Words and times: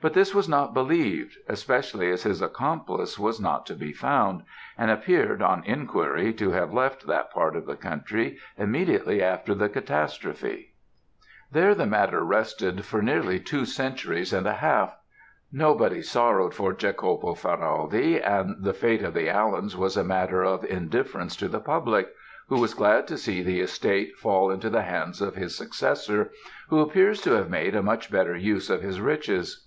But 0.00 0.12
this 0.14 0.32
was 0.32 0.48
not 0.48 0.74
believed, 0.74 1.36
especially 1.48 2.08
as 2.12 2.22
his 2.22 2.40
accomplice 2.40 3.18
was 3.18 3.40
not 3.40 3.66
to 3.66 3.74
be 3.74 3.92
found, 3.92 4.42
and 4.78 4.92
appeared, 4.92 5.42
on 5.42 5.64
enquiry, 5.64 6.32
to 6.34 6.52
have 6.52 6.72
left 6.72 7.08
that 7.08 7.32
part 7.32 7.56
of 7.56 7.66
the 7.66 7.74
country 7.74 8.38
immediately 8.56 9.20
after 9.20 9.56
the 9.56 9.68
catastrophe. 9.68 10.72
"There 11.50 11.74
the 11.74 11.84
matter 11.84 12.22
rested 12.22 12.84
for 12.84 13.02
nearly 13.02 13.40
two 13.40 13.64
centuries 13.64 14.32
and 14.32 14.46
a 14.46 14.52
half. 14.52 14.96
Nobody 15.50 16.00
sorrowed 16.00 16.54
for 16.54 16.72
Jacopo 16.72 17.34
Ferraldi, 17.34 18.20
and 18.24 18.54
the 18.62 18.72
fate 18.74 19.02
of 19.02 19.14
the 19.14 19.28
Allens 19.28 19.76
was 19.76 19.96
a 19.96 20.04
matter 20.04 20.44
of 20.44 20.64
indifference 20.64 21.34
to 21.34 21.48
the 21.48 21.58
public, 21.58 22.06
who 22.46 22.60
was 22.60 22.72
glad 22.72 23.08
to 23.08 23.18
see 23.18 23.42
the 23.42 23.58
estate 23.58 24.16
fall 24.16 24.52
into 24.52 24.70
the 24.70 24.82
hands 24.82 25.20
of 25.20 25.34
his 25.34 25.56
successor, 25.56 26.30
who 26.68 26.78
appears 26.78 27.20
to 27.22 27.32
have 27.32 27.50
made 27.50 27.74
a 27.74 27.82
much 27.82 28.12
better 28.12 28.36
use 28.36 28.70
of 28.70 28.80
his 28.80 29.00
riches. 29.00 29.64